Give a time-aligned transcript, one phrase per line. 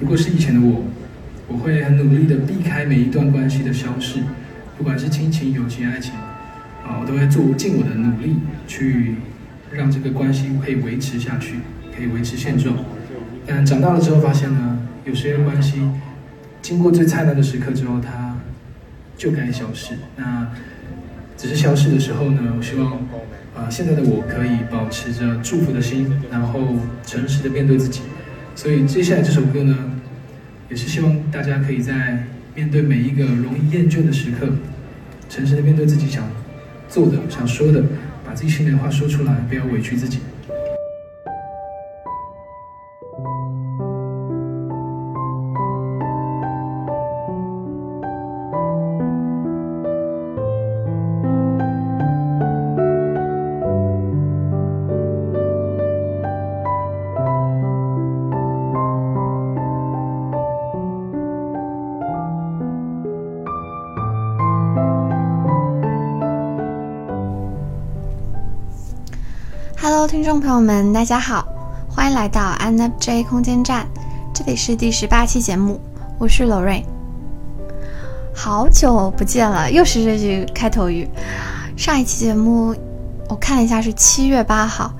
[0.00, 0.82] 如果是以前的我，
[1.46, 4.20] 我会很努力的避开每一段关系的消逝，
[4.78, 6.14] 不管是亲情、友情、爱情，
[6.84, 8.36] 啊，我都会做尽我的努力
[8.66, 9.16] 去
[9.70, 11.56] 让这个关系可以维持下去，
[11.94, 12.74] 可以维持现状。
[13.46, 15.80] 但长大了之后发现呢，有些关系
[16.62, 18.36] 经过最灿烂的时刻之后，它
[19.16, 19.94] 就该消失。
[20.16, 20.48] 那
[21.36, 22.98] 只是消失的时候呢，我希望。
[23.52, 26.60] 啊，现在的我可以保持着祝福的心，然后
[27.04, 28.00] 诚实的面对自己。
[28.60, 29.74] 所以接下来这首歌呢，
[30.68, 34.52] 也是希望大家可以在面对每一个容易厌倦的时刻，
[35.30, 36.28] 诚实的面对自己想
[36.86, 37.82] 做的、想说的，
[38.22, 40.18] 把自己心里的话说出来，不要委屈自己。
[70.60, 71.48] 友们，大家好，
[71.88, 73.86] 欢迎来到 nfj 空间站，
[74.34, 75.80] 这里是第十八期节目，
[76.18, 76.84] 我是 Lorraine。
[78.34, 81.08] 好久不见了，又是这句开头语。
[81.78, 82.76] 上一期节目
[83.26, 84.92] 我看了一下是七月八号，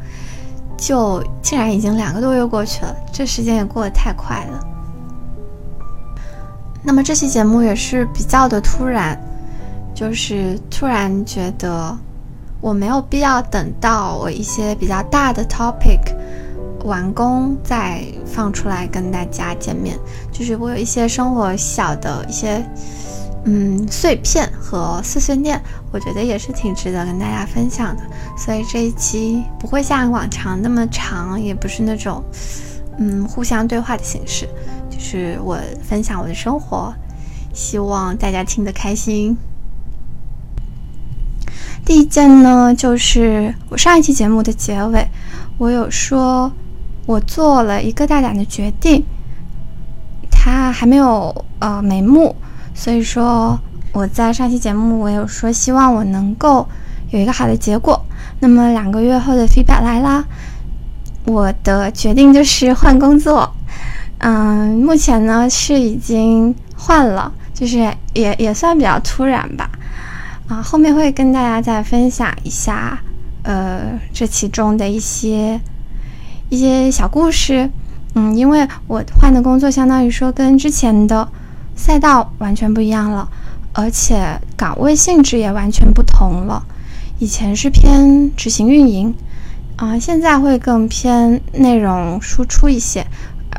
[0.79, 4.67] 就竟然已经两个多月过去了，这时间也过得太快了。
[6.83, 9.15] 那么这期节目也是比较的突然，
[9.95, 11.95] 就是突然觉得。
[12.61, 16.01] 我没有必要等到我一些比较大的 topic
[16.85, 19.99] 完工再放出来跟大家见面，
[20.33, 22.65] 就是我有一些生活小的一些
[23.45, 28.03] 嗯碎片和碎碎念，我觉得也是挺值得跟大家分享的。
[28.37, 32.23] 所以这一期不会像往常那么长，也不是那种
[32.99, 34.49] 嗯互相对话的形式，
[34.91, 36.95] 就是我分享我的生活，
[37.53, 39.37] 希望大家听得开心。
[41.85, 45.09] 第一件呢，就是我上一期节目的结尾，
[45.59, 46.53] 我有说，
[47.07, 49.05] 我做了一个大胆的决定，
[50.31, 52.37] 它还没有呃眉目，
[52.75, 53.59] 所以说
[53.93, 56.69] 我在上期节目我有说，希望我能够
[57.11, 58.01] 有一个好的结果。
[58.39, 60.25] 那么两个月后的 feedback 来啦，
[61.25, 63.53] 我的决定就是换工作，
[64.19, 67.79] 嗯，目前呢是已经换了，就是
[68.15, 69.69] 也也算比较突然吧。
[70.51, 73.01] 啊，后面会跟大家再分享一下，
[73.45, 75.61] 呃，这其中的一些
[76.49, 77.71] 一些小故事。
[78.17, 81.29] 嗯，因为我换的工作，相当于说跟之前的
[81.77, 83.31] 赛道完全不一样了，
[83.73, 86.61] 而且岗位性质也完全不同了。
[87.21, 89.15] 以前是偏执行运营，
[89.77, 93.07] 啊，现在会更偏内容输出一些，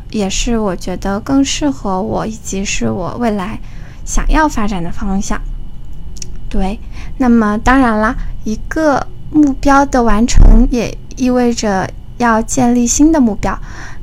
[0.09, 3.57] 也是我觉得更适合我，以及是我未来
[4.03, 5.41] 想要发展的方向。
[6.51, 6.78] 对，
[7.17, 8.13] 那么当然啦，
[8.44, 13.57] 一个目标的完成也意味着要建立新的目标。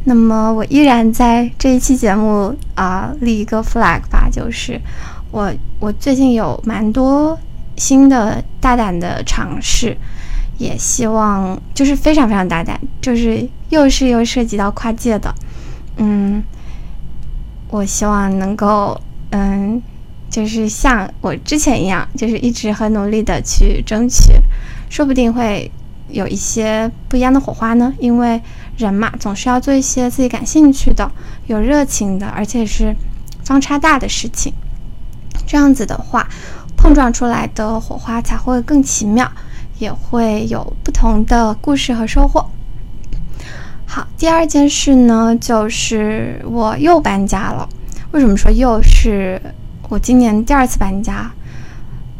[0.04, 4.80] 那么我依然在这一期节目啊立一个 flag 吧，就是
[5.30, 7.38] 我我最近有蛮多
[7.76, 9.94] 新的大胆的尝试，
[10.56, 15.34] 也希望就是非常非常大胆，就是又是又涉及到跨界的，
[15.98, 16.42] 嗯，
[17.68, 18.98] 我希望能够
[19.32, 19.82] 嗯。
[20.30, 24.32] 就是像我之前一样，就是一直很努力的去争取，
[24.90, 25.70] 说不定会
[26.08, 27.92] 有一些不一样的火花呢。
[27.98, 28.40] 因为
[28.76, 31.10] 人嘛，总是要做一些自己感兴趣的、
[31.46, 32.94] 有热情的，而且是
[33.42, 34.52] 方差大的事情。
[35.46, 36.28] 这样子的话，
[36.76, 39.32] 碰撞出来的火花才会更奇妙，
[39.78, 42.46] 也会有不同的故事和收获。
[43.86, 47.66] 好，第二件事呢，就是我又搬家了。
[48.10, 49.40] 为什么说又是？
[49.88, 51.30] 我今年第二次搬家，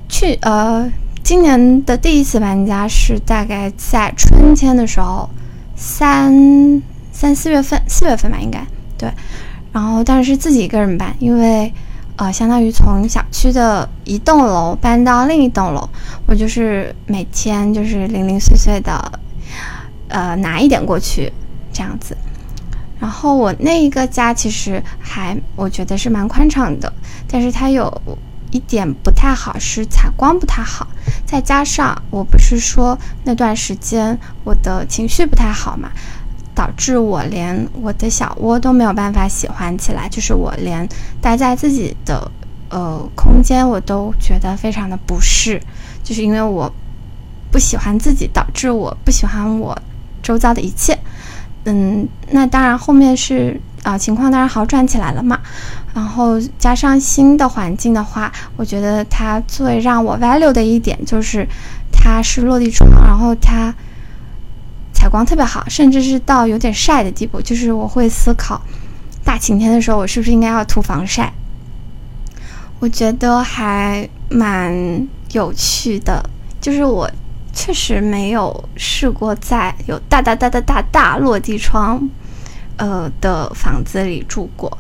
[0.08, 0.90] 去呃，
[1.22, 5.28] 今年的第一次搬家是大概在春天的时候，
[5.76, 9.12] 三三四月份，四月份吧，应该对。
[9.70, 11.70] 然后，但是自己一个人搬，因为
[12.16, 15.86] 呃，相当于从小区的一栋楼搬到另一栋楼，
[16.26, 19.12] 我就是每天就是零零碎碎的，
[20.08, 21.30] 呃，拿一点过去
[21.70, 22.16] 这样子。
[23.00, 26.92] 然后我那一个家其实还我觉得是蛮宽敞的，
[27.28, 28.02] 但是它有
[28.50, 30.86] 一点不太好，是采光不太好。
[31.24, 35.90] 再加上我不是说那段时间我的情绪不太好嘛，
[36.54, 40.88] 导致我连我的小窝都没有办法喜欢起来，就是我连
[41.20, 42.30] 待在自己的
[42.70, 45.60] 呃空间我都觉得非常的不适，
[46.02, 46.72] 就是因为我
[47.52, 49.76] 不喜欢自己，导致我不喜欢我
[50.22, 50.98] 周遭的一切。
[51.70, 55.38] 嗯，那当然，后面是啊情况当然好转起来了嘛。
[55.94, 61.46] 然后加上新的环境的话，我觉得它最让我 value 的一点就是
[61.92, 63.74] 它是落地窗，然后它
[64.94, 67.38] 采光特别好，甚至是到有点晒的地步。
[67.42, 68.62] 就是我会思考，
[69.22, 71.30] 大晴天的时候我是不是应该要涂防晒？
[72.80, 76.24] 我觉得还蛮有趣的，
[76.62, 77.10] 就是我
[77.52, 82.08] 确实没有试过在有大大大大大大落地窗，
[82.76, 84.78] 呃的房子里住过。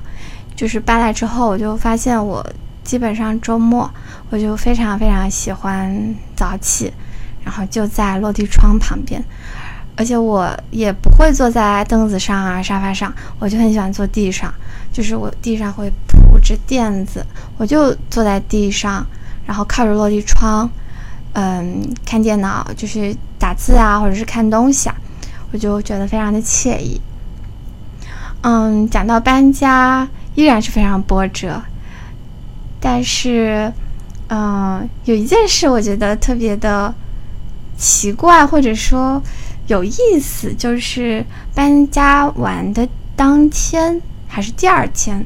[0.54, 2.44] 就是搬来之后，我就发现我
[2.82, 3.88] 基本上周末
[4.30, 6.92] 我就非常非常喜欢早起，
[7.44, 9.22] 然后就在落地窗旁边，
[9.96, 14.52] 而且我也不会坐在凳子上啊沙发上，我就很喜欢坐地上，
[14.92, 17.24] 就是我地上会铺着垫子。
[17.56, 19.06] 我就坐在地上，
[19.46, 20.68] 然后靠着落地窗，
[21.40, 24.96] 嗯，看电脑，就是打字啊，或者是看东西啊，
[25.52, 27.00] 我就觉得非常的惬意。
[28.40, 31.62] 嗯，讲到搬家，依然是非常波折，
[32.80, 33.72] 但是，
[34.28, 36.92] 嗯，有一件事我觉得特别的
[37.76, 39.22] 奇怪，或者说
[39.68, 41.24] 有意思，就是
[41.54, 45.24] 搬家完的当天还是第二天，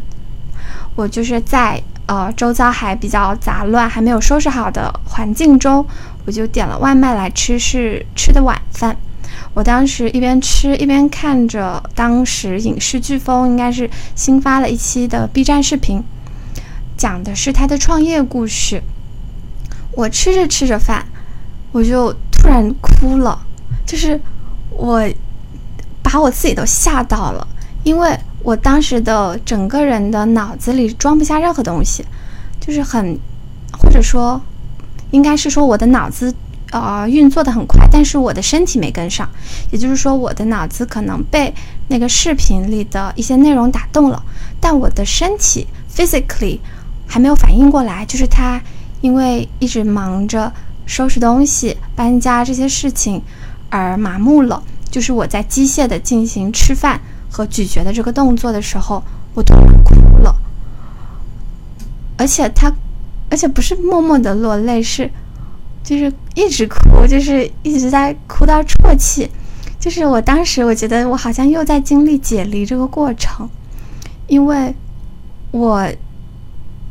[0.94, 1.82] 我就是在。
[2.06, 5.86] 呃，周遭还比较杂乱，还没有收拾好的环境中，
[6.26, 8.96] 我就点了外卖来吃，是吃的晚饭。
[9.54, 16.02] 我当时一边吃一边看着当时影视飓风应该是新发了一期的 B 站视频，
[16.96, 18.82] 讲的是他的创业故事。
[19.92, 21.06] 我吃着吃着饭，
[21.70, 23.40] 我就突然哭了，
[23.86, 24.20] 就是
[24.70, 25.08] 我
[26.02, 27.46] 把我自己都吓到了，
[27.84, 28.18] 因为。
[28.42, 32.04] 我当时的整个人的脑子里装不下任何东西，
[32.60, 33.18] 就是很，
[33.72, 34.40] 或者说，
[35.12, 36.34] 应该是说我的脑子，
[36.72, 39.28] 呃，运作的很快，但是我的身体没跟上。
[39.70, 41.54] 也就是说，我的脑子可能被
[41.88, 44.22] 那个视频里的一些内容打动了，
[44.60, 46.58] 但我的身体 physically
[47.06, 48.04] 还没有反应过来。
[48.06, 48.60] 就是他
[49.00, 50.52] 因为一直忙着
[50.84, 53.22] 收拾东西、搬家这些事情
[53.70, 54.62] 而麻木了。
[54.90, 57.00] 就是我在机械的进行吃饭。
[57.32, 59.02] 和咀嚼的这个动作的时候，
[59.32, 60.36] 我突然哭了，
[62.18, 62.70] 而且他，
[63.30, 65.10] 而且不是默默的落泪，是，
[65.82, 69.26] 就是一直哭，就是一直在哭到啜泣，
[69.80, 73.48] 就是我当时我觉得我好像又在经历解离这个过程，
[74.26, 74.74] 因为，
[75.52, 75.88] 我，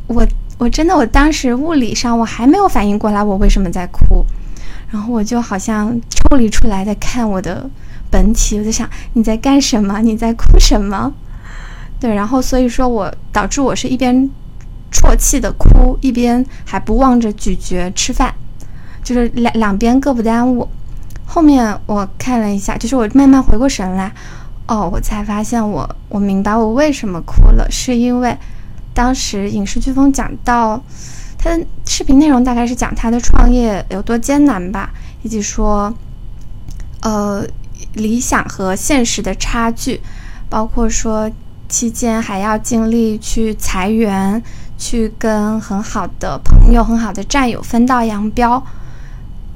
[0.08, 0.26] 我
[0.58, 4.26] 我真的我当时物理上我还没有反应过来我为什么在哭，
[4.90, 7.70] 然后我就好像抽离出来在看我的。
[8.12, 10.00] 本体，我在想你在干什么？
[10.02, 11.10] 你在哭什么？
[11.98, 14.28] 对，然后所以说我导致我是一边
[14.92, 18.34] 啜泣的哭，一边还不忘着咀嚼吃饭，
[19.02, 20.68] 就是两两边各不耽误。
[21.24, 24.12] 后面我看了一下，就是我慢慢回过神来，
[24.66, 28.36] 哦，我才发现我我明白我为什么哭了，是因为
[28.92, 30.78] 当时影视飓风讲到
[31.38, 34.90] 他的视频内容大概是讲他的创业有多艰难吧，
[35.22, 35.94] 以及说，
[37.00, 37.46] 呃。
[37.94, 40.00] 理想和现实的差距，
[40.48, 41.30] 包括说
[41.68, 44.42] 期间还要尽力去裁员，
[44.76, 48.62] 去跟很好的朋友、很好的战友分道扬镳，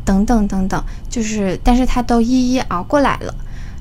[0.04, 3.34] 等等等等，就是，但是他都一一熬过来了。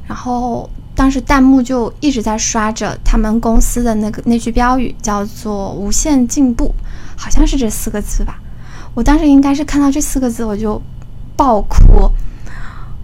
[0.08, 6.74] 然后当时弹幕就一直在刷着他们公司的那个那句标语，叫做“无限进步”，
[7.18, 8.40] 好像是这四个字吧。
[8.94, 10.82] 我当时应该是看到这四个字我就
[11.36, 12.10] 爆哭。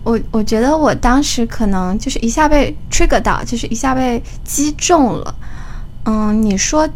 [0.04, 5.36] 我我觉得我当时可能就是一下被 trigger 到，就是一下被击中了。
[6.06, 6.90] 嗯，你说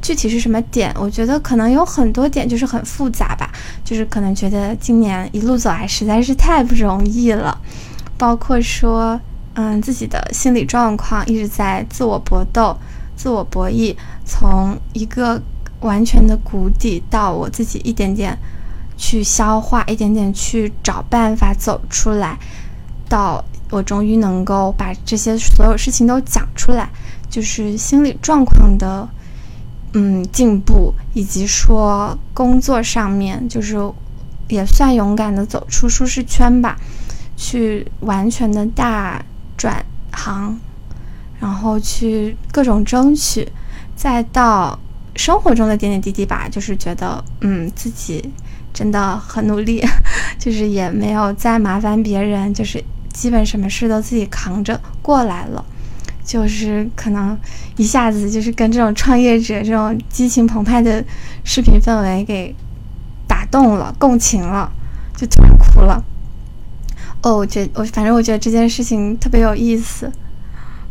[0.00, 0.94] 具体是什么点？
[0.96, 3.50] 我觉得可能有很多点，就是很复杂吧。
[3.84, 7.60] 就是可能觉得今年一路走来实在是太不容易了，
[8.16, 9.20] 包括说，
[9.54, 12.76] 嗯，自己的心理状况一直在自我搏斗、
[13.16, 13.94] 自我博弈，
[14.24, 15.42] 从一个
[15.80, 18.38] 完全的谷底到我自己一点点。
[19.02, 22.38] 去消化，一点点去找办法走出来，
[23.08, 26.90] 到我终于能够把这些所有事情都讲出来，
[27.30, 29.08] 就是心理状况的
[29.94, 33.74] 嗯进步，以及说工作上面，就是
[34.48, 36.76] 也算勇敢的走出舒适圈吧，
[37.38, 39.24] 去完全的大
[39.56, 40.60] 转行，
[41.40, 43.50] 然后去各种争取，
[43.96, 44.78] 再到
[45.16, 48.30] 生活中的点点滴滴吧，就是觉得嗯自己。
[48.72, 49.84] 真的很努力，
[50.38, 55.64] 就是也没有再麻烦别人，就是基本什么事都自己扛着过来了，
[56.24, 57.38] 就是可能
[57.76, 61.04] 一下子就是跟这种创业者这种激情澎湃的
[61.44, 62.54] 视频氛围给
[63.26, 64.70] 打动了，共情了，
[65.16, 66.02] 就突然哭了。
[67.22, 70.10] 哦，我觉我反正我觉得这件事情特别有意思。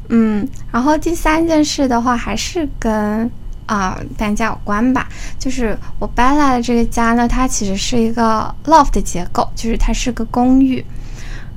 [0.10, 3.30] 嗯，然后第三件事的话，还是跟
[3.70, 5.08] 啊搬家有关吧。
[5.38, 10.84] 就是我搬来的这个家呢，它其实是一个 loft 的结构，就是它是个公寓。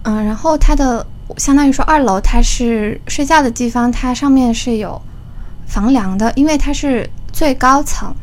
[0.05, 1.07] 嗯，然后它的
[1.39, 5.01] 相当于说二楼它是睡觉的地方，它上面是有
[5.67, 8.15] 房梁的，因为它是最高层。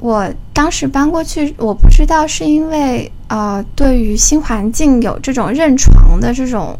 [0.00, 6.78] 我当时搬过去，我不知道是因为呃对于新环境有这种认床的这种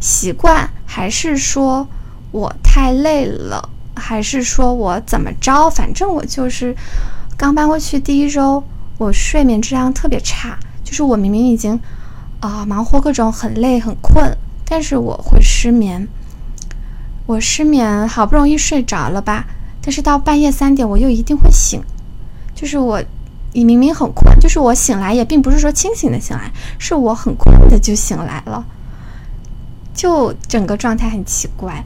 [0.00, 1.86] 习惯，还是说
[2.32, 5.68] 我太累了，还是说我怎么着？
[5.70, 6.76] 反正我就是
[7.36, 8.62] 刚搬过去第一周，
[8.98, 11.80] 我睡眠质量特别差，就是我明明已经
[12.40, 14.36] 啊忙活各种很累很困，
[14.68, 16.06] 但是我会失眠。
[17.26, 19.46] 我失眠好不容易睡着了吧，
[19.82, 21.82] 但是到半夜三点我又一定会醒。
[22.54, 23.02] 就是我，
[23.52, 28.64] 你明明很困，就是我醒来也并不是说清醒的醒来，是我很困的就醒来了，
[29.92, 31.84] 就整个状态很奇怪。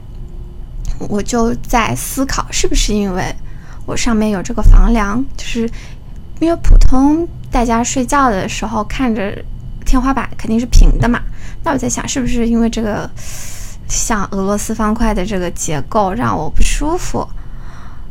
[1.09, 3.23] 我就在思考，是不是因为
[3.85, 5.69] 我上面有这个房梁，就是
[6.39, 9.37] 因为普通大家睡觉的时候看着
[9.85, 11.21] 天花板肯定是平的嘛，
[11.63, 13.09] 那我在想，是不是因为这个
[13.87, 17.27] 像俄罗斯方块的这个结构让我不舒服？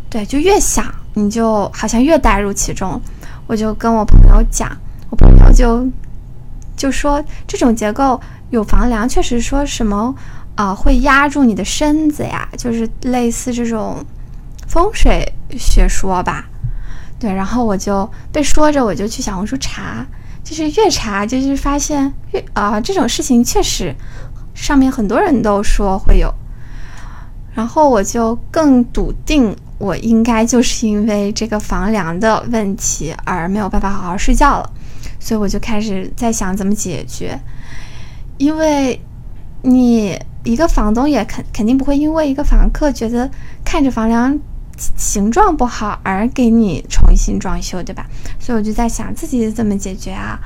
[0.08, 0.84] 对，就越想。
[1.14, 2.98] 你就好像越带入其中，
[3.48, 4.70] 我就跟我朋友讲，
[5.10, 5.84] 我朋友就
[6.76, 8.18] 就说这种结构
[8.50, 10.14] 有房梁，确实说什么
[10.60, 14.04] 啊会压住你的身子呀，就是类似这种
[14.68, 15.26] 风水
[15.58, 16.44] 学说吧。
[17.18, 20.06] 对，然后我就被说着，我就去小红书查，
[20.44, 23.94] 就是越查就是发现越啊这种事情确实
[24.54, 26.30] 上面很多人都说会有，
[27.54, 29.56] 然后我就更笃定。
[29.78, 34.70] 我应该就是因为这个房梁的问题而没有办法好好睡觉了，
[35.18, 37.40] 所以我就开始在想怎么解决。
[38.36, 39.00] 因为
[39.62, 43.30] 你一个房东也肯肯定不会因为一个房客觉得
[43.64, 44.38] 看着房梁
[44.96, 48.06] 形状不好而给你重新装修，对吧？
[48.38, 50.40] 所以我就在想自己怎么解决啊？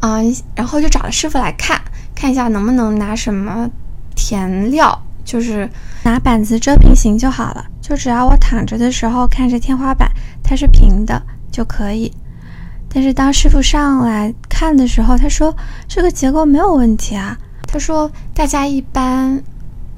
[0.00, 1.80] 嗯，然后就找了师傅来看，
[2.14, 3.70] 看一下能不能拿什么
[4.14, 5.70] 填料，就是
[6.02, 7.64] 拿板子遮平行就好了。
[7.80, 10.10] 就只要我躺着的时候看着天花板，
[10.42, 12.12] 它是平的就可以。
[12.88, 17.38] 但是当师傅上来看的时候，他说这个结构没有问题啊。
[17.66, 19.42] 他说大家一般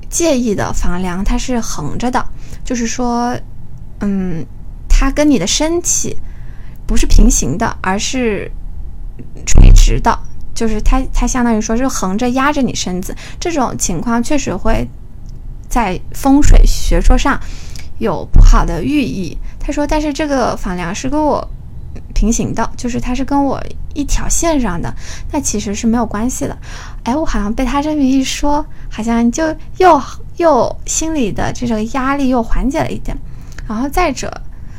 [0.09, 2.25] 介意的房梁它是横着的，
[2.65, 3.39] 就是说，
[4.01, 4.45] 嗯，
[4.89, 6.17] 它跟你的身体
[6.87, 8.51] 不是平行的，而是
[9.47, 10.19] 垂直的，
[10.55, 13.15] 就是它它相当于说是横着压着你身子。
[13.39, 14.89] 这种情况确实会
[15.69, 17.41] 在风水学说上。
[17.99, 21.51] 有不好的寓意，他说，但是这个房梁是跟我
[22.19, 23.63] 平行的，就是它是跟我
[23.95, 24.93] 一条线上的，
[25.31, 26.59] 那其实是没有关系的。
[27.05, 30.03] 哎，我好像被他这么一说，好像就又
[30.39, 33.17] 又心里的这个压力又缓解了一点。
[33.69, 34.29] 然后再者，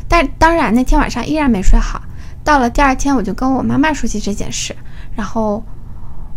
[0.09, 2.01] 但当然那天晚上依然没睡好。
[2.43, 4.75] 到了第二天，我就跟我妈妈说起这件事，
[5.15, 5.63] 然后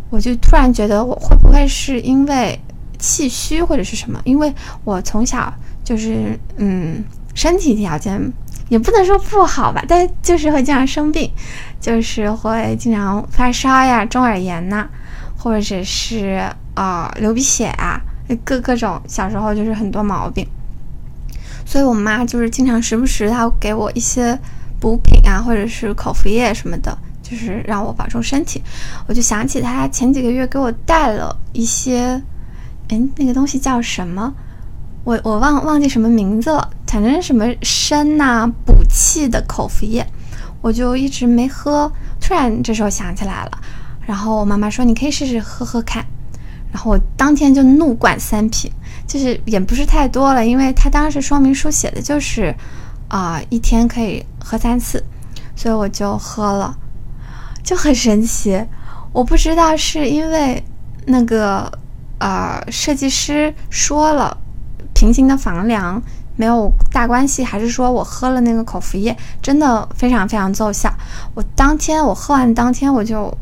[0.08, 2.56] 我就突然觉得我会不会是因为
[3.00, 4.20] 气虚或者是什么？
[4.24, 4.54] 因为
[4.84, 5.52] 我从小。
[5.84, 7.02] 就是嗯，
[7.34, 8.32] 身体条件
[8.72, 11.30] 也不能说不好吧，但就是会经常生病，
[11.78, 14.88] 就是会经常发烧呀、中耳炎呐，
[15.36, 18.00] 或者是啊流鼻血啊，
[18.42, 20.46] 各各种小时候就是很多毛病。
[21.66, 24.38] 所以我妈就是经常时不时她给我一些
[24.80, 28.62] 补品啊，或者是口服液什么的，就是让我保重身体。
[29.06, 32.22] 我就想起她前几个月给我带了一些，
[32.88, 34.32] 哎，那个东西叫什么？
[35.04, 40.06] 我我忘忘记什么名字了，反正什么参呐补气的口服液，
[40.60, 41.90] 我就一直没喝。
[42.20, 43.50] 突然这时候想起来了，
[44.06, 46.06] 然后我妈妈说你可以试试喝喝看，
[46.70, 48.70] 然后我当天就怒灌三瓶，
[49.04, 52.54] 就是也不是太多了，因为它当时说明书写的就是
[53.08, 55.02] 啊一天可以喝三次，
[55.56, 56.76] 所以我就喝了，
[57.64, 58.64] 就很神奇。
[59.12, 60.62] 我不知道是因为
[61.06, 61.70] 那个
[62.18, 64.38] 呃设计师说了。
[65.02, 66.00] 平行的房梁
[66.36, 70.88] 没有大关系，还是说我喝了那个口服液真的非常非常奏效？
[71.34, 73.36] 我当天我喝完当天我就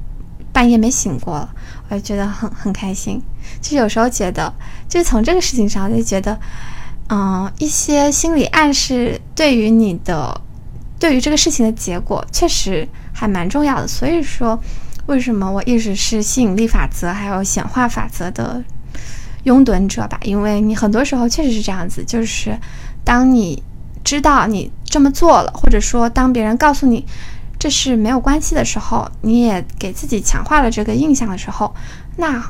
[0.54, 1.50] 半夜没醒过了，
[1.90, 3.20] 我就觉得很很开心。
[3.60, 4.50] 就有时候觉得，
[4.88, 6.40] 就是从这个事情上就觉得，
[7.10, 10.40] 嗯，一些心理暗示对于你的，
[10.98, 13.86] 对于这个事情的结果确实还蛮重要的。
[13.86, 14.58] 所以说，
[15.04, 18.64] 为什么我一直是吸引力法则还有显化法则的？
[19.44, 22.58] 拥趸者吧，因为你很多时候确实是这样子，就是
[23.04, 23.62] 当你
[24.04, 27.04] 知道你这么做了，或者说当别人告诉你
[27.58, 31.74] 这是没有关系的时候，你也给自己强化了这个印象的时候，
[32.16, 32.40] 那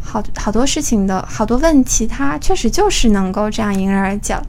[0.00, 4.42] 好好多事情的好多问题，它确实就是能够这样迎刃而解了，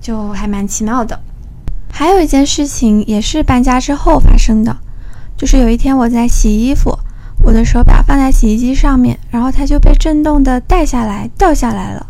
[0.00, 1.18] 就还蛮奇妙的。
[1.90, 4.76] 还有一件事情也是搬家之后发生的，
[5.36, 6.98] 就是有一天我在洗衣服，
[7.44, 12.06] 我的手表放在洗衣机上面，然后它就被震动的带下来掉下来了。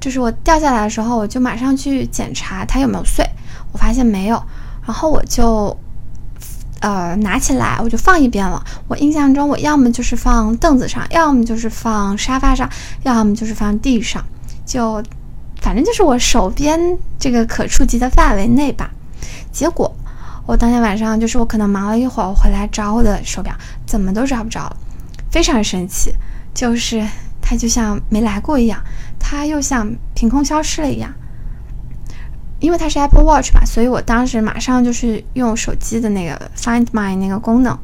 [0.00, 3.28] 就是我掉下来的时候，我就马上去检查它有没有碎，
[3.72, 4.42] 我发现没有，
[4.86, 5.76] 然后我就。
[6.80, 8.64] 呃，拿起来我就放一边了。
[8.86, 12.70] 我印象中，我要么就是放凳子上，要么就是放沙发上，
[13.02, 14.24] 要么就是放地上，
[14.64, 15.02] 就
[15.60, 18.92] 反正就是我手边这个可触及的范围内吧。
[19.50, 19.92] 结果
[20.48, 24.76] 我当天晚上就是我可能忙了一会儿，我回来找我的手表，怎么都找不着了，
[25.30, 26.10] 非常生气，
[26.54, 27.06] 就是
[27.42, 28.82] 它就像没来过一样，
[29.20, 31.12] 它又像凭空消失了一样。
[32.60, 37.78] 因为它是 Apple Watch 嘛，所以我当时马上就是用手机的那个 Find My 那个功能，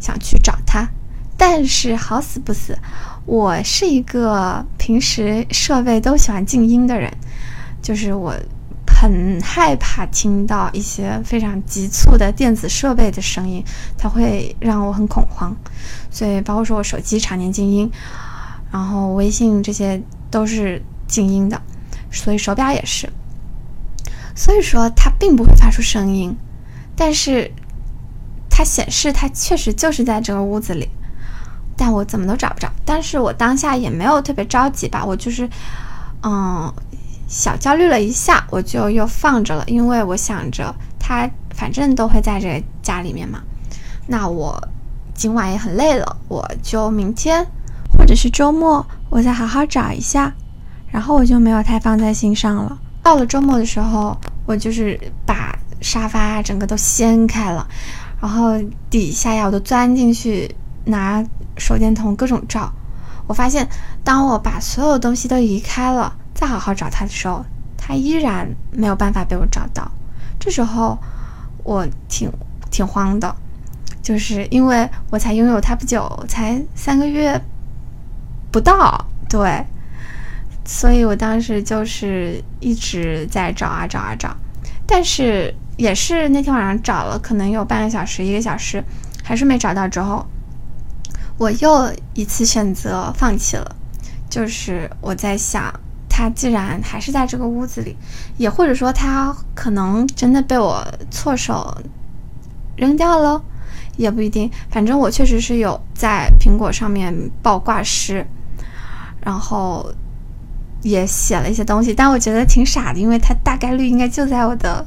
[0.00, 0.88] 想去找它。
[1.36, 2.78] 但是好死不死，
[3.26, 7.12] 我是一个平时设备都喜欢静音的人，
[7.82, 8.34] 就是我
[9.06, 13.64] 很害怕听到一些非常急促的电子设备的声音，
[13.96, 15.54] 它会让我很恐慌。
[16.10, 17.90] 所以包括说我手机常年静音，
[18.72, 21.60] 然后微信这些都是静音的，
[22.10, 23.08] 所以手表也是。
[24.34, 26.36] 所以说它并不会发出声音，
[26.96, 27.50] 但是
[28.50, 30.88] 它显示它确实就是在这个屋子里，
[31.76, 32.70] 但我怎么都找不着。
[32.84, 35.48] 但是我当下也没有特别着急吧，我就是
[36.22, 36.72] 嗯
[37.26, 43.40] 小焦虑了一下，我就又放着了，因为我想着它反正都会在这个家里面嘛。
[44.06, 44.60] 那我
[45.14, 47.44] 今晚也很累了，我就明天
[47.96, 50.32] 或者是周末我再好好找一下，
[50.88, 52.78] 然后我就没有太放在心上了。
[53.02, 54.16] 到了周末的时候，
[54.46, 57.66] 我就是把沙发整个都掀开了，
[58.20, 60.54] 然后底下呀我都钻进去
[60.84, 61.24] 拿
[61.56, 62.72] 手电筒各种照。
[63.26, 63.68] 我发现，
[64.04, 67.44] 当我把所有东西都移开了，再好好找它的时候，
[67.76, 69.90] 它依然没有办法被我找到。
[70.38, 70.96] 这时候
[71.64, 72.30] 我挺
[72.70, 73.34] 挺慌的，
[74.02, 77.40] 就是因为我才拥有它不久，才三个月
[78.52, 79.64] 不到，对。
[80.64, 84.36] 所以我当时就是一直在找啊找啊找，
[84.86, 88.84] 但是也是那天晚上找了可能有半个小时一个小时，
[89.24, 89.88] 还是没找到。
[89.88, 90.26] 之后
[91.38, 93.74] 我又一次选择放弃了。
[94.28, 95.72] 就是我在想，
[96.16, 97.94] 他既然还是在这个屋子里，
[98.38, 101.76] 也或者说他可能真的被我错手
[102.74, 103.42] 扔掉了，
[103.98, 104.50] 也不一定。
[104.70, 108.26] 反正我确实是有在苹果上面报挂失，
[109.20, 109.92] 然后。
[110.82, 114.86] 也写了一些东西，但我觉得挺傻的，因为它大概率应该就在我的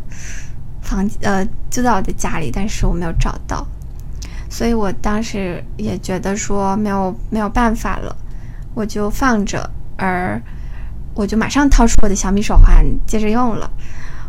[0.81, 3.67] 房呃就在我的家里，但是我没有找到，
[4.49, 8.15] 所以我当时也觉得说没有没有办法了，
[8.73, 10.41] 我就放着，而
[11.13, 13.69] 我就马上掏出我的小米手环接着用了，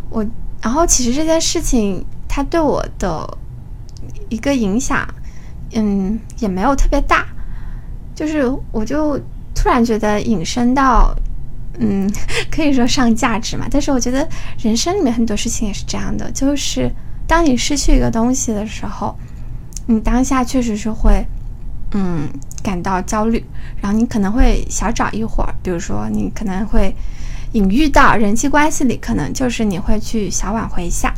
[0.09, 0.25] 我
[0.63, 3.39] 然后其实这件事情它对我的
[4.29, 5.07] 一个影响，
[5.73, 7.27] 嗯也没有特别大，
[8.15, 9.19] 就是我就
[9.55, 11.15] 突然觉得引申到。
[11.83, 12.13] 嗯，
[12.51, 13.67] 可以说上价值嘛。
[13.71, 16.91] 但是我觉得人生里面很多事情也是这样的，就是
[17.27, 19.17] 当你失去一个东西的时候，
[19.87, 21.25] 你当下确实是会，
[21.93, 22.29] 嗯，
[22.63, 23.45] 感到焦虑，
[23.81, 26.95] 然后你可能会小找一会儿，比如说你可能会
[27.53, 31.15] 隐喻到人际关系里，可能就是你会去小挽回一下，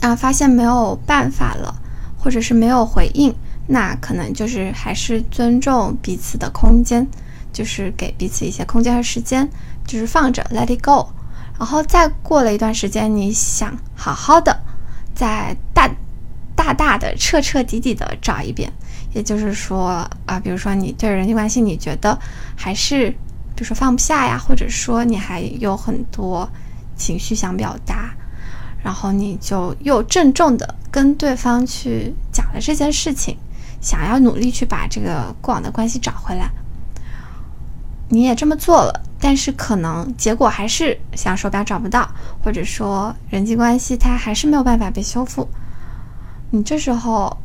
[0.00, 1.74] 啊，发现没有办法了，
[2.18, 3.34] 或者是没有回应，
[3.66, 7.06] 那可能就是还是尊重彼此的空间。
[7.52, 9.50] 就是给彼此一些空间和时间，
[9.84, 11.08] 就是放着，let it go。
[11.58, 14.56] 然后再过了一段时间，你想好好的，
[15.16, 15.90] 再大
[16.54, 18.72] 大大的、彻彻底底的找一遍。
[19.12, 22.18] 也就是说啊，比如说你对人际关系，你觉得
[22.56, 23.10] 还是，
[23.54, 26.48] 比如说放不下呀，或者说你还有很多
[26.96, 28.14] 情绪想表达，
[28.82, 33.36] 然后你就又郑重的跟对方去讲了这件事情，
[33.80, 36.50] 想要努力去把这个过往的关系找回来。
[38.12, 42.10] 你也这么做了，但是可能结果还是像手表找不到，
[42.42, 45.48] 或者说人际关系它还是没有办法被修复。
[46.50, 47.36] 你这时候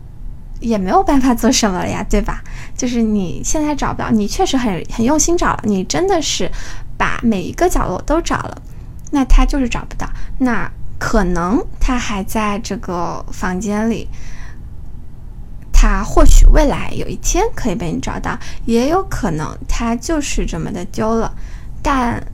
[0.60, 2.44] 也没有办法做什么了呀，对吧？
[2.76, 6.52] 就是你现在找不到，你确实很很用心找了，你真的是
[6.98, 8.62] 把每一个角落都找了，
[9.12, 10.10] 那他就是找不到。
[10.40, 14.08] 那可能他还在这个房间里。
[15.78, 21.32] 他或许未来有一天可以被你找到，也有可能他就是这么的丢了。
[21.84, 22.26] 但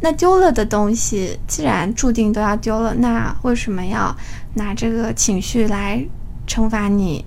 [0.00, 4.14] 那丢了的东西，既然注定都要丢了，那为什么要
[4.54, 6.04] 拿这个情绪来
[6.46, 7.24] 惩罚你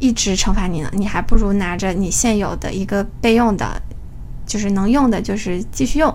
[0.00, 0.90] 一直惩罚你呢？
[0.92, 3.80] 你还不如拿着你现有的一个备用的，
[4.44, 6.12] 就是能用的，就是继续用。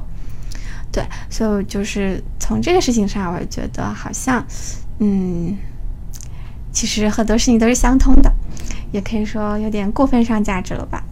[0.91, 4.45] 对，所以就是从这个事情上，我觉得好像，
[4.99, 5.57] 嗯，
[6.71, 8.31] 其实很多事情都是相通的，
[8.91, 11.03] 也可以说有点过分上价值了吧。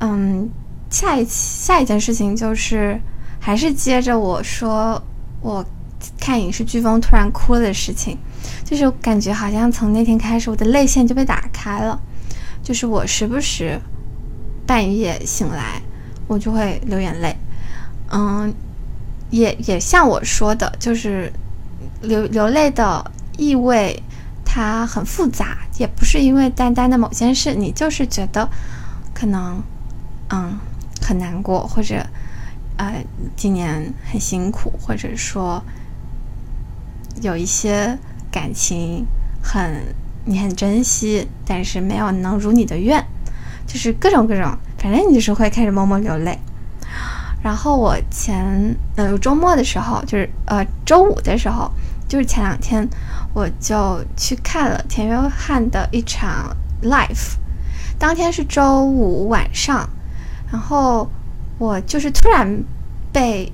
[0.00, 0.48] 嗯，
[0.90, 3.00] 下一下一件事情就是，
[3.38, 5.00] 还是接着我说
[5.40, 5.64] 我
[6.18, 8.18] 看影视飓风突然哭了的事情，
[8.64, 12.00] 就是感觉好像从那天开始，我的泪腺就被打开了，
[12.62, 13.80] 就是我时不时
[14.66, 15.80] 半夜醒来，
[16.26, 17.36] 我就会流眼泪。
[18.10, 18.52] 嗯，
[19.30, 21.32] 也也像我说的，就是
[22.02, 24.02] 流流泪的意味
[24.44, 28.48] 它很复杂，也不是因为单单的某件事，你就是觉得
[29.14, 29.62] 可能。
[30.32, 30.56] 嗯，
[31.02, 32.06] 很难过，或者，
[32.76, 35.60] 呃，今年很辛苦，或者说
[37.20, 37.98] 有一些
[38.30, 39.06] 感情
[39.42, 43.04] 很你很珍惜，但是没有能如你的愿，
[43.66, 46.38] 就是各种各种，反正你就是会开始默默流泪。
[47.42, 51.70] 然后我前呃周末的时候，就是呃周五的时候，
[52.06, 52.86] 就是前两天，
[53.32, 57.36] 我就去看了田约翰的一场 live，
[57.98, 59.88] 当天是周五晚上。
[60.52, 61.08] 然后
[61.58, 62.62] 我就是突然
[63.12, 63.50] 被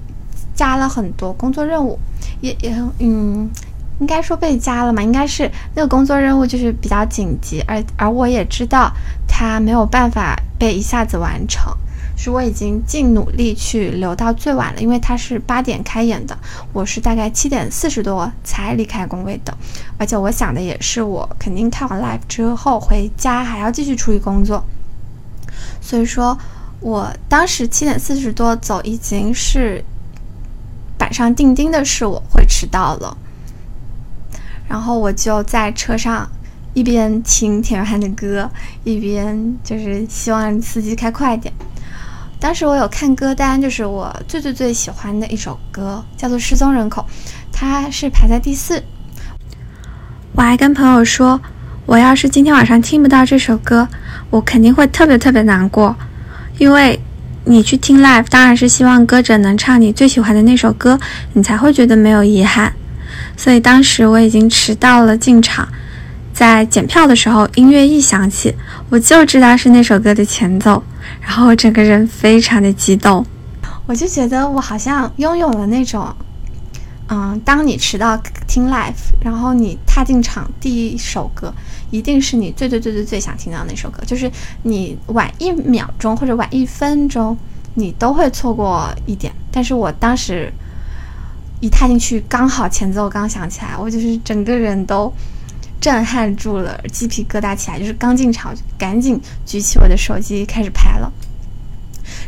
[0.54, 1.98] 加了很多工作任务，
[2.40, 3.50] 也也嗯，
[3.98, 8.92] 应该说被加了嘛，应该是那个工作任务就是比较紧急，而而我也知道
[9.26, 11.72] 他没有办法被一下子完成，
[12.16, 16.36] 是我已经尽努力去留到最晚了，因为他是八点开演的，
[16.72, 19.56] 我是大概七点四十多才离开工位的，
[19.98, 24.64] 而且我想的也是我肯定看完 live 之后回家还要继续处理工作，
[25.80, 26.38] 所以说。
[26.78, 29.82] 我当时七点四十多走，已经是
[30.98, 33.16] 板上钉钉的是我会迟到了。
[34.68, 36.28] 然后我就在车上
[36.74, 38.50] 一边听田约翰的歌，
[38.84, 41.52] 一边就是希望司机开快点。
[42.38, 47.02] 当时我有看歌单，就是我最最最喜欢的一首歌，叫做《失踪人口》，
[47.50, 48.82] 它是排在第四。
[50.34, 51.40] 我还跟朋友说，
[51.86, 53.88] 我要是今天晚上听不到这首歌，
[54.28, 55.96] 我肯定会特别特别难过。
[56.58, 57.00] 因为
[57.44, 61.00] 你去听 live，当然是希望歌者能唱你最喜欢的那首歌，
[61.32, 62.70] 你才会觉得没有遗憾。
[63.36, 65.68] 所以当时我已经迟到了进场，
[66.32, 68.54] 在检票的时候，音乐一响起，
[68.90, 70.82] 我就知道是那首歌的前奏，
[71.20, 73.24] 然后我整个人非常的激动，
[73.86, 76.14] 我就觉得我好像拥有了那种。
[77.08, 81.54] 嗯，当你迟到听 live，然后你踏进场，第一首歌
[81.92, 84.28] 一定是你最最最最最想听到那首歌，就是
[84.64, 87.38] 你晚一秒钟或者晚一分钟，
[87.74, 89.32] 你都会错过一点。
[89.52, 90.52] 但是我当时
[91.60, 95.12] 一踏进去，刚好前奏刚响起来，我就是整个人都
[95.80, 101.12] 震撼住了，鸡皮疙瘩起来，就是刚进场就赶紧举起我的手机开始拍了。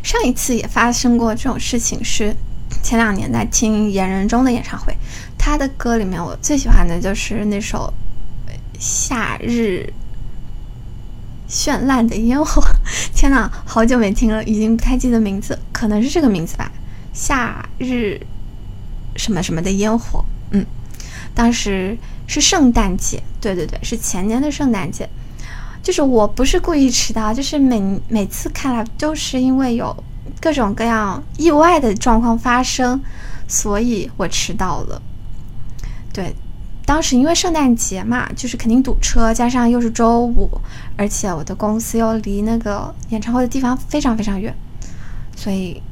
[0.02, 2.34] 上一次也发生过这种事情是。
[2.82, 4.94] 前两年在听严仁中的演唱会，
[5.38, 7.92] 他的歌里面我最喜欢的就是那首
[8.78, 9.90] 《夏日
[11.48, 12.62] 绚烂的烟火》。
[13.16, 16.70] 天呐，好久没听了，已经不太记得名字，可能是这个名字吧，
[17.12, 18.20] 《夏日
[19.18, 20.20] 什么什么的烟火》。
[20.52, 20.64] 嗯，
[21.35, 25.07] 当时是圣诞节，对对对，是前年的圣诞节。
[25.83, 29.94] 就是我不是故意迟到，就是每每次看来都是因为有。
[30.40, 33.00] 各种各样意外的状况发生，
[33.48, 35.02] 所以我迟到了。
[36.12, 36.33] 对，
[36.85, 40.48] 当时因为圣诞节嘛，就是肯定堵车，加上又是周五，
[40.96, 44.54] 而且我的公司又离那个演唱会的地方非常非常远，
[45.35, 45.83] 所以，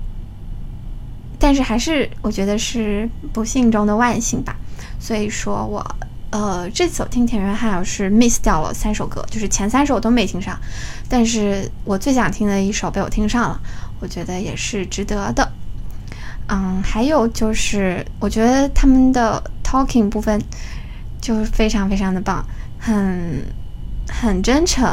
[1.47, 4.57] 但是还是我觉得是不幸中的万幸吧。
[4.99, 5.97] 所以说我
[6.31, 10.59] 呃这次我听田约翰，我是 miss 掉了三首歌，就是前三首我都没听上，
[11.09, 13.61] 但是我最想听的一首被我听上了。
[14.01, 15.53] 我觉得也是值得的，
[16.49, 20.43] 嗯，还有就是，我觉得他们的 talking 部分
[21.21, 22.45] 就是非常非常的棒，
[22.77, 23.41] 很
[24.09, 24.85] 很真诚，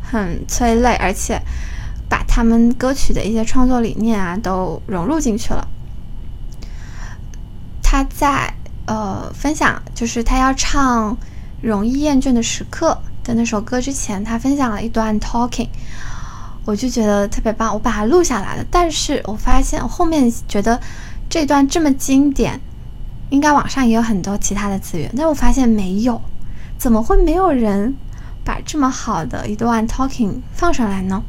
[0.00, 1.38] 很催泪，而且
[2.08, 5.68] 把他们歌曲的一些创作理念啊都融入进去了。
[7.90, 8.54] 他在
[8.86, 11.12] 呃分享，就是他要唱
[11.60, 15.66] 《容易厌倦的时刻》的那首歌之前，他分享了一段 talking。
[16.64, 18.64] 我就觉得特别棒，我把它录下来了。
[18.70, 20.80] 但是我发现后面觉得
[21.28, 22.60] 这段这么经典，
[23.30, 25.12] 应该网上也有很多其他的资源。
[25.16, 26.22] 但我发现没有，
[26.78, 27.96] 怎么会没有人
[28.44, 31.20] 把这么好的一段 talking 放上来呢？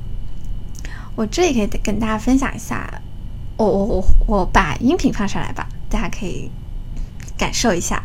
[1.15, 3.02] 我这里可以跟大家分享一下，
[3.58, 6.50] 我我我我把音频放上来吧，大家可以
[7.38, 8.02] 感受一下。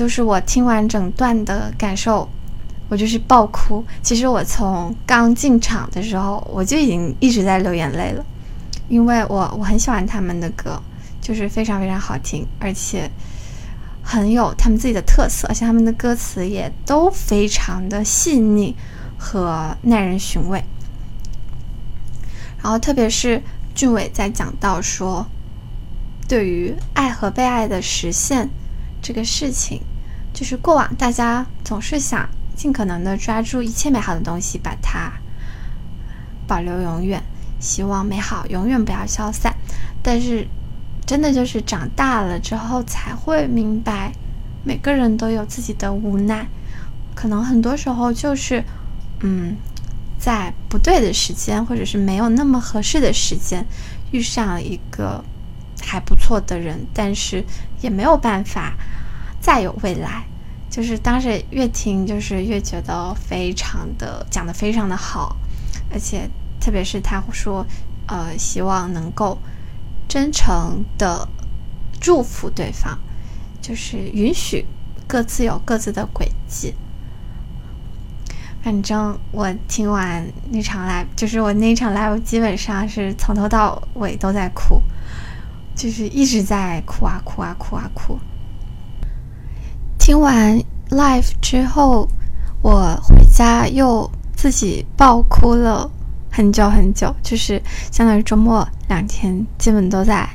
[0.00, 2.26] 就是我听完整段的感受，
[2.88, 3.84] 我就是爆哭。
[4.02, 8.24] 其实我从刚进场的时候，我就已经一直在流眼泪了，
[8.88, 10.80] 因为我我很喜欢他们的歌，
[11.20, 13.10] 就是非常非常好听，而且。
[14.02, 18.74] 很有他们自己的特色，而且他们的歌词也都非常的细腻
[19.18, 20.64] 和耐人寻味。
[22.62, 23.42] 然后，特别是
[23.74, 25.26] 俊伟在讲到说，
[26.26, 28.48] 对于爱和被爱的实现
[29.02, 29.82] 这个事情，
[30.40, 32.26] 就是过往大家总是想
[32.56, 35.12] 尽可能的抓住一切美好的东西，把它
[36.46, 37.22] 保留永远，
[37.58, 39.54] 希望美好永远不要消散，
[40.02, 40.48] 但是。
[41.06, 44.12] 真的就是长大了之后才会明白，
[44.62, 46.46] 每个人都有自己的无奈，
[47.16, 48.62] 可能很多时候就是，
[49.18, 49.56] 嗯，
[50.20, 53.66] 在不对的时间，或者是没有那么合适的时间，
[54.12, 55.24] 遇上了一个
[55.82, 57.44] 还不错的人，但是
[57.80, 58.74] 也没有办法
[59.40, 60.22] 再有未来。
[60.70, 65.36] 就是当时越听，就是越觉得非常的讲的非常的好，
[65.92, 67.66] 而且特别是他说，
[68.06, 69.36] 呃，希望能够。
[70.12, 71.28] 真诚的
[72.00, 72.98] 祝福对方，
[73.62, 74.66] 就是允许
[75.06, 76.74] 各自有各自的轨迹。
[78.60, 84.82] 反正我听完那场 live，就是我那场 live 基本上是从头到尾都在哭，
[85.76, 88.18] 就是一直在哭啊哭啊哭啊哭。
[90.10, 92.08] 听完 live 之后，
[92.62, 95.88] 我回家又自己爆哭了。
[96.32, 100.28] 很久很久，就是相当于周末两天，基本都在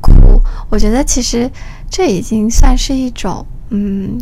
[0.00, 0.42] 哭。
[0.68, 1.48] 我觉得其实
[1.88, 4.18] 这已经算是一种嗯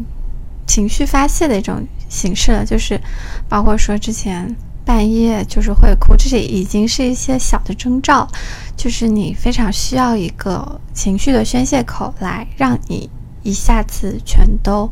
[0.67, 3.01] 情绪发泄的一种形式了，就是
[3.49, 8.29] 包括说之前半夜就是会哭，这些已经是一些小的征兆，
[8.77, 13.09] 就是你非常需要一个情绪的宣泄口来让你
[13.43, 14.91] 一下子全都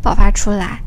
[0.00, 0.80] 爆发出来。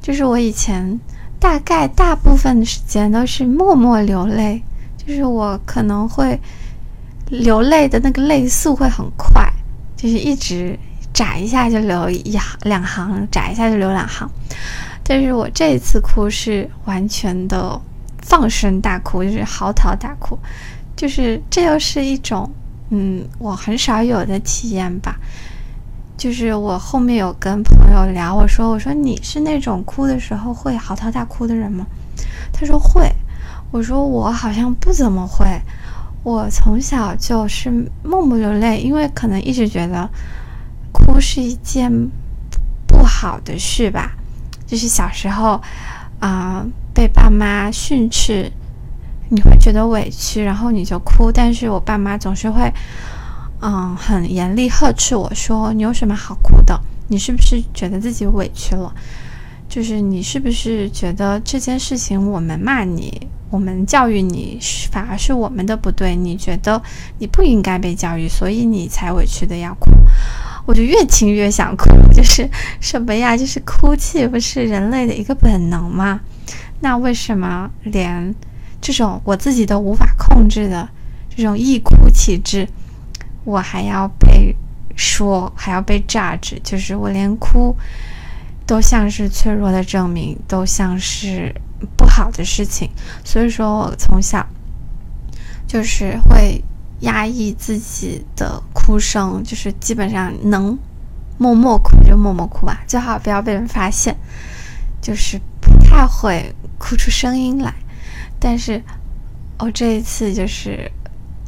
[0.00, 0.98] 就是我以前。
[1.42, 4.62] 大概大部分的时间都是默默流泪，
[4.96, 6.38] 就是我可能会
[7.30, 9.52] 流泪的那个泪速会很快，
[9.96, 10.78] 就是一直
[11.12, 14.24] 眨一下就流一行两行，眨一下就流两行。
[15.02, 17.76] 但是我这一次哭是完全的
[18.18, 20.38] 放声大哭，就是嚎啕大哭，
[20.94, 22.48] 就是这又是一种
[22.90, 25.16] 嗯我很少有的体验吧。
[26.16, 31.84] 就是我后面有跟朋友聊，我说我说你是那种哭的时候会嚎啕大哭的人吗？
[32.52, 33.10] 他说会。
[33.72, 35.46] 我说我好像不怎么会。
[36.22, 37.70] 我从小就是
[38.04, 40.08] 默默流泪，因为可能一直觉得
[40.92, 41.90] 哭是一件
[42.86, 44.12] 不好的事吧。
[44.66, 45.60] 就是小时候
[46.20, 48.52] 啊被爸妈训斥，
[49.30, 51.32] 你会觉得委屈，然后你就哭。
[51.32, 52.72] 但是我爸妈总是会。
[53.64, 56.76] 嗯，很严厉呵斥我说：“你有什么好哭的？
[57.06, 58.92] 你是不是觉得自己委屈了？
[59.68, 64.58] 就是你是不是觉得这件事情我们骂你，我们教育你，
[64.90, 66.16] 反而是我们的不对？
[66.16, 66.82] 你觉得
[67.18, 69.92] 你不应该被教育，所以你才委屈的要哭？
[70.66, 73.36] 我就越听越想哭，就是什么呀？
[73.36, 76.20] 就是哭泣不是人类的一个本能吗？
[76.80, 78.34] 那为什么连
[78.80, 80.88] 这种我自己都无法控制的
[81.36, 82.66] 这种易哭体质？”
[83.44, 84.54] 我还要被
[84.94, 87.74] 说，还要被 judge，就是我连哭
[88.66, 91.52] 都像是脆弱的证明，都像是
[91.96, 92.88] 不好的事情。
[93.24, 94.46] 所以说我从小
[95.66, 96.62] 就是会
[97.00, 100.78] 压抑自己的哭声，就是基本上能
[101.38, 104.14] 默默哭就默默哭吧，最好不要被人发现，
[105.00, 107.74] 就是不太会哭出声音来。
[108.38, 108.80] 但是
[109.58, 110.88] 我这一次就是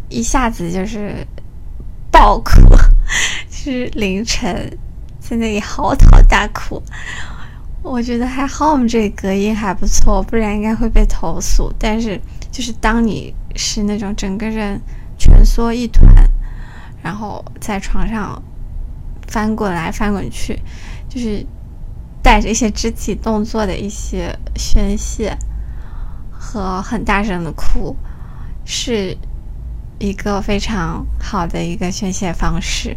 [0.09, 1.24] 一下子就是。
[2.14, 2.53] 爆哭，
[3.50, 4.79] 是凌晨
[5.18, 6.81] 在那里嚎啕大哭。
[7.83, 11.74] 我觉得还好，我们这隔音还不错，不然应该会被投诉。
[11.77, 12.20] 但是，
[12.53, 14.81] 就是当你是那种整个人
[15.18, 16.09] 蜷缩一团，
[17.03, 18.40] 然后在床上
[19.27, 20.62] 翻滚来翻滚去，
[21.09, 21.44] 就是
[22.22, 25.37] 带着一些肢体动作的一些宣泄
[26.31, 27.96] 和很大声的哭，
[28.64, 29.18] 是。
[29.98, 32.96] 一个非常好的一个宣泄方式，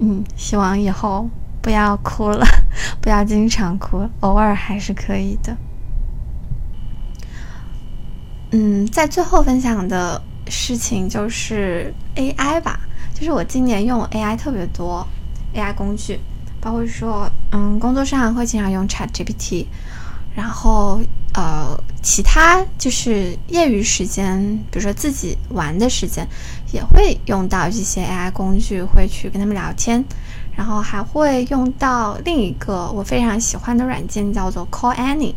[0.00, 1.28] 嗯，希望以后
[1.62, 2.44] 不要哭了，
[3.00, 5.56] 不要经常哭，偶尔还是可以的。
[8.50, 12.80] 嗯，在最后分享的事情就是 AI 吧，
[13.14, 15.06] 就是我今年用 AI 特别多
[15.54, 16.20] ，AI 工具，
[16.60, 19.66] 包括说，嗯，工作上会经常用 ChatGPT，
[20.34, 21.00] 然后
[21.34, 21.78] 呃。
[22.06, 24.40] 其他就是业余时间，
[24.70, 26.24] 比如说自己玩的时间，
[26.72, 30.04] 也会用到这些 AI 工具，会去跟他们聊天，
[30.54, 35.34] 然后还会用到另一个我非常喜欢的软件，叫做 Call Any，。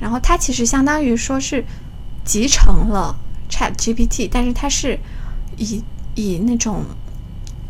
[0.00, 1.62] 然后它其实相当于说是
[2.24, 3.14] 集成了
[3.50, 4.98] Chat GPT，但是它是
[5.58, 5.84] 以
[6.14, 6.86] 以那种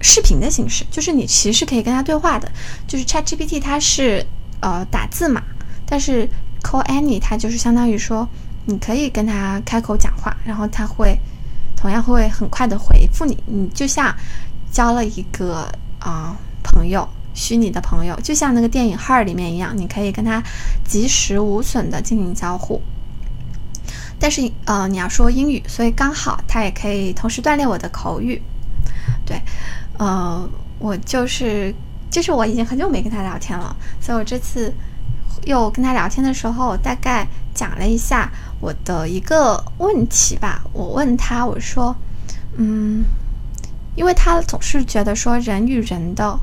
[0.00, 2.48] 视频的形式，就是你其实是可以跟它对话的。
[2.86, 4.24] 就是 Chat GPT 它是
[4.60, 5.42] 呃打字嘛，
[5.84, 6.28] 但是
[6.66, 8.28] Call Annie 它就是相当于说
[8.64, 11.16] 你可以跟他开口讲话，然后他会
[11.76, 13.38] 同样会很快的回复你。
[13.46, 14.12] 你就像
[14.72, 17.08] 交了一个啊朋友。
[17.38, 20.42] 虚拟的朋友，就像那个电影《Her》里面一样，你可以跟他
[20.86, 22.80] 及时无损的进行交互。
[24.18, 28.40] 但是，呃，你要说英语，所以刚好它也可以同时锻炼我的口语。
[29.26, 29.38] 对，
[29.98, 30.48] 呃，
[30.78, 31.74] 我就是，
[32.10, 34.72] 就是我已经很久没跟他聊天了，所以我这次
[35.46, 38.30] 又跟他聊天的时候，大概讲了一下
[38.60, 40.60] 我的一个问题吧。
[40.72, 41.94] 我问他，我说，
[42.56, 43.04] 嗯，
[43.94, 46.38] 因为他总是觉得说人与人的。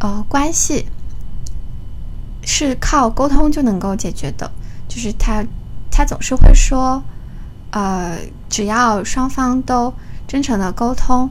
[0.00, 0.86] 呃，关系
[2.42, 4.50] 是靠沟通就能够解决的。
[4.88, 5.42] 就是他，
[5.90, 7.02] 他总是会说，
[7.70, 8.18] 呃，
[8.50, 9.94] 只要双方都
[10.26, 11.30] 真诚的沟通，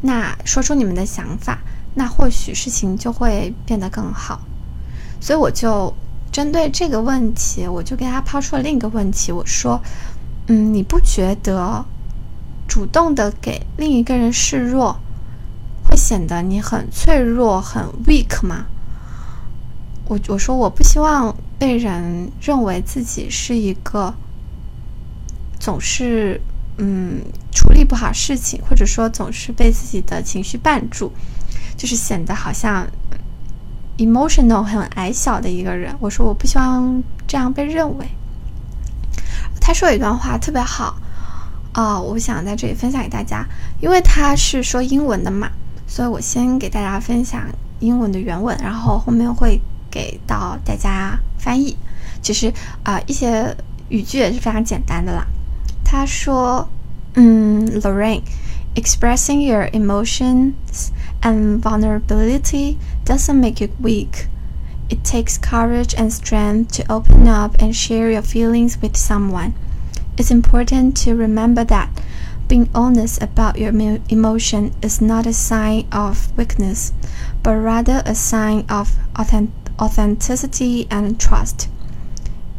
[0.00, 1.58] 那说出你们的想法，
[1.94, 4.40] 那或许事情就会变得更好。
[5.20, 5.92] 所以我就
[6.36, 9.80] 针对这个问题，我就给他抛出了另一个问题，我说，
[10.48, 11.82] 嗯，你不觉得
[12.68, 15.00] 主动的给另一个人示弱？
[15.82, 18.66] 会显得你很脆弱、很 weak 吗？
[20.08, 24.12] 我我说我不希望被人认为自己是一个
[25.58, 26.38] 总是
[26.76, 31.10] 嗯处理不好事情，或者说总是被自己的情绪绊住，
[31.78, 32.86] 就是显得好像
[33.98, 35.94] emotional 很矮小的一个人。
[36.00, 38.06] 我说我不希望这样被认为。
[39.60, 40.96] 他说一段话特别好
[41.72, 43.44] 啊，我想在这里分享给大家，
[43.80, 45.50] 因为他是说英文的嘛。
[45.88, 47.42] 所以我先给大家分享
[47.78, 51.76] 英文的原文，然后后面会给到大家翻译。
[52.20, 53.56] 其实啊，一些
[53.88, 55.24] 语句也是非常简单的啦。
[55.84, 56.68] 他说
[57.14, 60.54] ：“嗯，Lorraine，expressing your emotions
[61.22, 64.28] and vulnerability doesn't make you weak.
[64.88, 69.54] It takes courage and strength to open up and share your feelings with someone.
[70.16, 71.90] It's important to remember that.”
[72.48, 73.72] Being honest about your
[74.08, 76.92] emotion is not a sign of weakness,
[77.42, 78.96] but rather a sign of
[79.80, 81.68] authenticity and trust.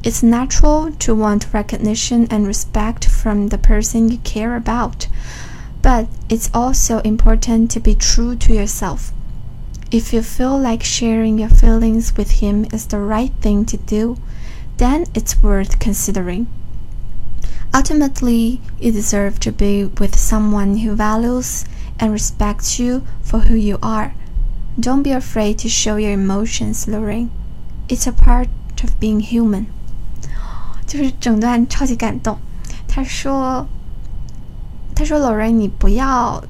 [0.04, 5.08] It's natural to want recognition and respect from the person you care about,
[5.83, 9.13] but it's also important to be true to yourself.
[9.91, 14.17] If you feel like sharing your feelings with him is the right thing to do,
[14.79, 16.47] then it's worth considering.
[17.75, 21.65] Ultimately, you deserve to be with someone who values
[21.99, 24.15] and respects you for who you are.
[24.79, 27.31] Don't be afraid to show your emotions, Lorraine.
[27.89, 28.49] It's a part
[28.83, 29.67] of being human.
[30.87, 32.39] 就是整段超级感动。
[32.87, 33.67] 他说：“
[34.98, 36.44] 他说：“Lori，你不要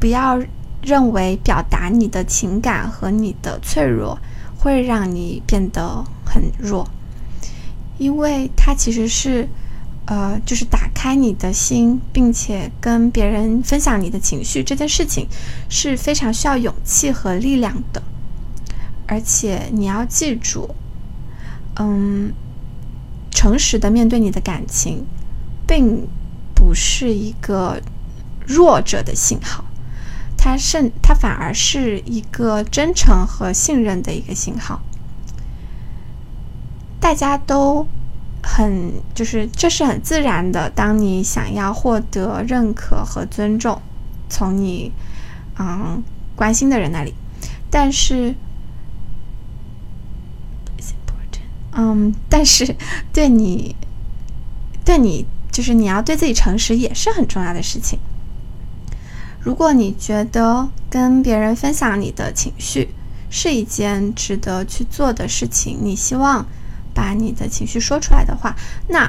[0.00, 0.42] 不要
[0.82, 4.18] 认为表达你的情感和你的脆弱
[4.58, 6.88] 会让你变得很弱，
[7.98, 9.48] 因为它其实是。”
[10.06, 15.28] 呃，就是打开你的心，并且跟别人分享你的情绪这件事情，
[15.68, 18.02] 是非常需要勇气和力量的。
[19.06, 20.68] 而且你要记住，
[21.78, 22.32] 嗯，
[23.30, 25.06] 诚实的面对你的感情，
[25.64, 26.08] 并
[26.60, 27.80] 不是一个
[28.46, 29.64] 弱者的信号，
[30.36, 34.82] 它甚它反而是一个真诚和信任的一个信号。
[37.00, 37.86] 大家都。
[38.42, 40.70] 很就是，这是很自然的。
[40.70, 43.80] 当你想要获得认可和尊重，
[44.30, 44.90] 从你
[45.58, 46.02] 嗯
[46.34, 47.14] 关心的人那里，
[47.70, 48.34] 但是
[51.72, 52.74] 嗯，但是
[53.12, 53.76] 对你
[54.86, 55.26] 对你
[55.60, 57.98] 就是你要对自己诚实，也是很重要的事情。
[59.38, 62.88] 如果你觉得跟别人分享你的情绪
[63.28, 66.46] 是一件值得去做的事情，你希望。
[66.92, 68.56] 把你的情绪说出来的话，
[68.88, 69.08] 那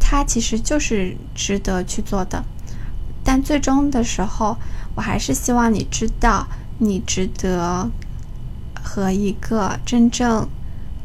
[0.00, 2.42] 它其实就是值得去做的。
[3.22, 4.56] 但最终的时候，
[4.96, 7.88] 我还是希望你知道，你值得
[8.82, 10.48] 和一个真正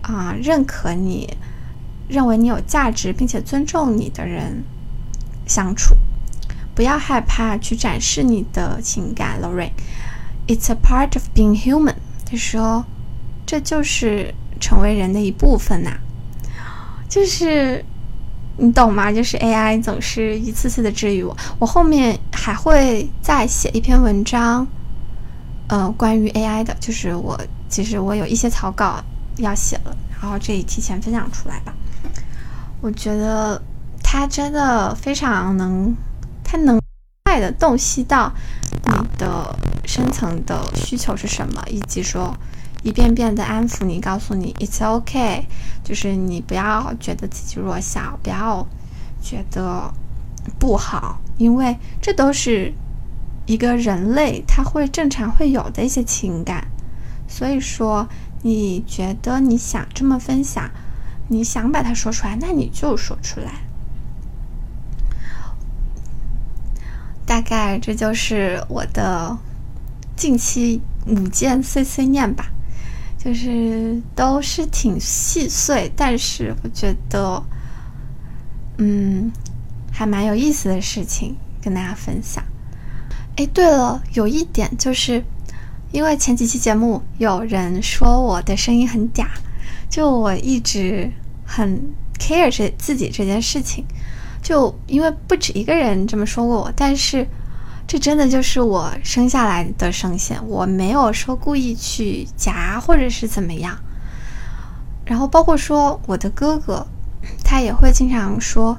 [0.02, 1.38] 啊认可你、
[2.10, 4.64] 认为你有价值并且尊重你的人
[5.58, 5.96] 相处。
[6.76, 9.72] 不要害怕去展示你的情感，Lorraine。
[10.48, 11.96] It's a part of being human。
[12.30, 12.86] 他说，
[13.44, 15.98] 这就是成为人的一部分呐。
[17.10, 17.84] 就是
[18.58, 19.12] 你懂吗？
[19.12, 21.36] 就是 AI 总是一次次的治愈我。
[21.58, 24.68] 我后面还会再写一篇文章，
[25.70, 27.36] 呃，关于 AI 的，就是我
[27.68, 29.04] 其实我有一些草稿
[29.38, 31.74] 要写了，然后这里提前分享出来吧。
[32.80, 33.60] 我觉得
[34.10, 35.94] 他真的非常能，
[36.42, 36.80] 他能
[37.26, 38.32] 快的洞悉到
[38.72, 39.54] 你的
[39.86, 42.34] 深层的需求是什么，以及说。
[42.84, 45.46] 一遍遍的安抚你，告诉你 "It's OK"，
[45.84, 48.66] 就是你不要觉得自己弱小，不要
[49.22, 49.94] 觉得
[50.58, 52.72] 不好，因为这都是
[53.46, 56.66] 一个人类他会正常会有的一些情感。
[57.28, 58.08] 所以说，
[58.44, 60.70] 你觉得你想这么分享，
[61.28, 63.67] 你想把它说出来，那你就说出来。
[67.28, 69.38] 大概这就是我的
[70.16, 72.52] 近期五件碎碎念吧。
[73.20, 77.44] 就是都是挺细碎，但是我觉得，
[78.78, 79.30] 嗯，
[79.92, 82.42] 还蛮有意思的事情跟大家分享。
[83.36, 85.22] 哎，对了，有一点就是，
[85.92, 89.26] 因为前几期节目有人说我的声音很嗲，
[89.90, 91.12] 就我一直
[91.46, 91.82] 很
[92.18, 93.84] care 这自己这件事情，
[94.48, 97.28] 就因为不止一个人这么说过我，但是。
[97.90, 103.78] 这真的就是我生下来的声线，我没有说故意去夹或者是怎么样。
[105.06, 106.86] 然后包括说我的哥哥，
[107.46, 108.78] 他也会经常说：“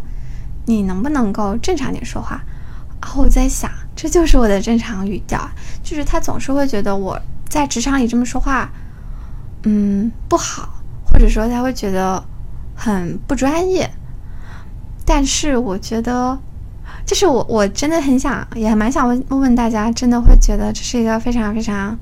[0.68, 2.42] 你能不能够正常点说话？”
[3.00, 5.40] 然后我在想，这就是我的正常语调，
[5.82, 8.70] 就是他总是会觉得我在职场里这么说话，
[9.62, 10.68] 嗯，不好，
[11.10, 12.22] 或者说他会觉得
[12.74, 13.90] 很不专业。
[15.08, 16.38] 但是我觉得。
[17.04, 21.98] 就是我，我真的很想，也蛮想问问问大家，真的会觉得这是一个非常非常，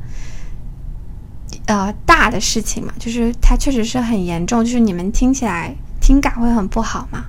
[1.66, 2.92] 呃，大的事情嘛？
[2.98, 7.24] 就是它确实是很严重，就是你们听起来听感会很不好嘛？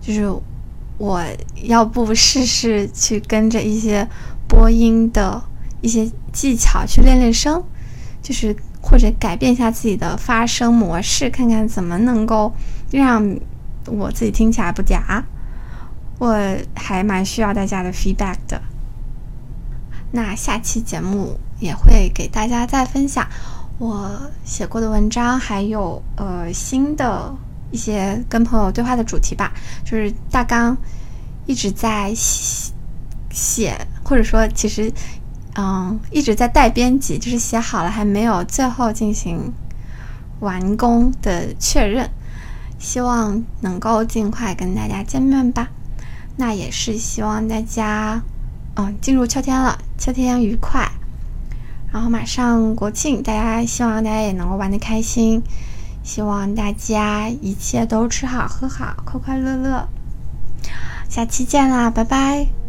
[0.00, 0.34] 就是
[0.96, 1.22] 我
[1.64, 4.08] 要不试试去跟着一些
[4.48, 5.42] 播音的
[5.82, 7.62] 一些技巧去练练声，
[8.22, 12.50] 就是或者改变一下自己的发声模式，看看怎么能够
[12.90, 13.38] 让
[13.86, 15.22] 我自己听起来不嗲。
[16.18, 16.36] 我
[16.76, 18.60] 还蛮需要大家的 feedback 的。
[20.12, 23.26] 那下期节目也会给大家再分享
[23.78, 24.10] 我
[24.44, 27.34] 写过的文章，还有呃新的
[27.70, 29.52] 一些跟朋友对话的主题吧。
[29.82, 30.76] 就是大纲
[31.46, 32.12] 一直在
[33.30, 33.74] 写，
[34.04, 34.92] 或者说其实
[35.54, 39.50] 嗯一直在待编辑，就是写好了还没有最后进行
[40.40, 42.10] 完工的确认。
[42.80, 45.68] 希望能够尽快跟大家见面吧。
[46.36, 48.22] 那也是希望大家，
[48.74, 50.90] 嗯，进入秋天了，秋天愉快。
[51.92, 55.42] 然后马上国庆，大家希望大家也能够玩的开心，
[56.02, 59.88] 希望大家一切都吃好喝好，快快乐乐。
[61.08, 62.59] 下期见啦，拜拜。